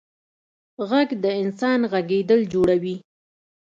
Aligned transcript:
غږ 0.89 1.09
د 1.23 1.25
انسان 1.41 1.79
غږېدل 1.91 2.41
جوړوي. 2.53 2.95